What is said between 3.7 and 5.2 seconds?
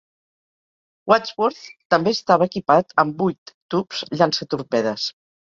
tubs llançatorpedes.